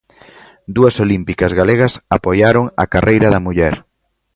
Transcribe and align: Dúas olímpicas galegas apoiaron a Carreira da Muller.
Dúas 0.75 0.95
olímpicas 1.05 1.51
galegas 1.59 1.93
apoiaron 2.17 2.65
a 2.83 2.85
Carreira 2.93 3.27
da 3.33 3.43
Muller. 3.45 3.75